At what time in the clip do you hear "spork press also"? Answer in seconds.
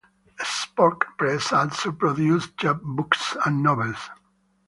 0.39-1.91